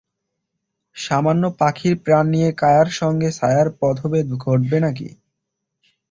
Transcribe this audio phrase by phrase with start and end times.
[0.95, 5.09] সামান্য পাখির প্রাণ নিয়ে কায়ার সঙ্গে ছায়ার পথভেদ ঘটবে না কি?